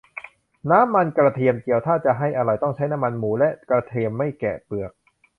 [0.69, 4.91] น้ำมันกระเทียมเจียว ถ้าจะให้อร่อยต้องใช้น้ำมันหมู และกระเทียมไม่แกะเปลือก